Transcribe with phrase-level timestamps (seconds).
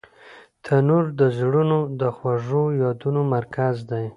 [0.63, 4.05] تنور د زړونو د خوږو یادونو مرکز دی